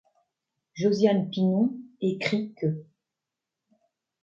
[0.73, 2.87] Josiane Pinon écrit qu'.